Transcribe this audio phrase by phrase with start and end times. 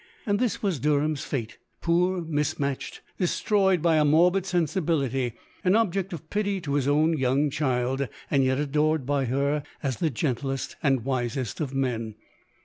[0.25, 5.33] And this was Derham 's fate!— poor, mis matched, de stroyed by a morbid sensibility,
[5.63, 10.09] an object of pity to his own young child, yet adored by her as the
[10.09, 12.15] gentlest and wisest of men.